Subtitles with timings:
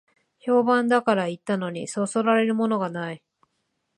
[0.39, 3.21] 評判だから行ったのに、そそられるものがない